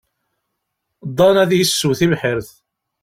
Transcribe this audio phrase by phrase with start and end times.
[1.17, 2.49] Dan ad yessew tibḥirt.